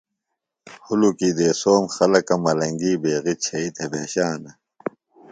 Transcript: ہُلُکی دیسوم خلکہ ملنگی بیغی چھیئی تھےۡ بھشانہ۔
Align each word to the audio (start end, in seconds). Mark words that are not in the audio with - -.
ہُلُکی 0.85 1.29
دیسوم 1.37 1.83
خلکہ 1.95 2.35
ملنگی 2.43 2.93
بیغی 3.01 3.33
چھیئی 3.43 3.69
تھےۡ 3.75 3.89
بھشانہ۔ 3.91 4.51